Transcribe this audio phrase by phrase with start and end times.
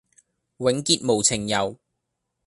[0.57, 1.77] 永結無情遊，